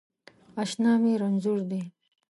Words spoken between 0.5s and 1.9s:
اشنا می رنځور دی